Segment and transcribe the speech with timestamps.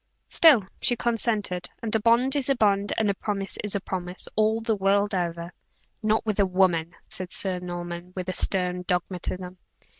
[0.29, 4.59] "Still she consented; and a bond is a bond, and a promise a promise, all
[4.59, 5.53] the world over."
[6.01, 9.59] "Not with a woman," said Sir Norman, with stern dogmatism.